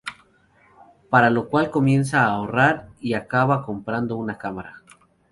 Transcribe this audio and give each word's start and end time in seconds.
Para 1.11 1.29
lo 1.29 1.47
cual 1.47 1.69
comienza 1.69 2.25
a 2.25 2.29
ahorrar 2.31 2.87
y 2.99 3.13
acaba 3.13 3.61
comprando 3.63 4.15
una 4.17 4.35
cámara. 4.39 4.81